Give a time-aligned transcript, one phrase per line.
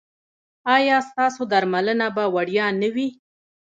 [0.75, 3.07] ایا ستاسو درملنه به وړیا نه وي؟